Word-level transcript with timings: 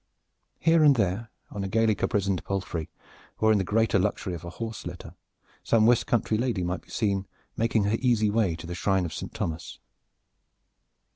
Here 0.57 0.83
and 0.83 0.95
there 0.95 1.29
on 1.51 1.63
a 1.63 1.67
gaily 1.67 1.93
caparisoned 1.93 2.43
palfrey, 2.43 2.89
or 3.37 3.51
in 3.51 3.59
the 3.59 3.63
greater 3.63 3.99
luxury 3.99 4.33
of 4.33 4.43
a 4.43 4.49
horse 4.49 4.87
litter, 4.87 5.13
some 5.63 5.85
West 5.85 6.07
country 6.07 6.39
lady 6.39 6.63
might 6.63 6.81
be 6.81 6.89
seen 6.89 7.27
making 7.55 7.83
her 7.83 7.97
easy 7.99 8.31
way 8.31 8.55
to 8.55 8.65
the 8.65 8.73
shrine 8.73 9.05
of 9.05 9.13
Saint 9.13 9.35
Thomas. 9.35 9.77